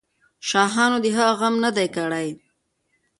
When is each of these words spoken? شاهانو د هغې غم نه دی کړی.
شاهانو 0.49 0.97
د 1.03 1.07
هغې 1.17 1.31
غم 1.39 1.55
نه 1.63 1.71
دی 1.77 1.87
کړی. 1.95 2.27